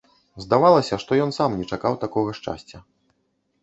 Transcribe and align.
Здавалася, 0.45 0.99
што 1.03 1.21
ён 1.27 1.35
сам 1.39 1.49
не 1.61 1.69
чакаў 1.71 2.01
такога 2.07 2.31
шчасця. 2.43 2.77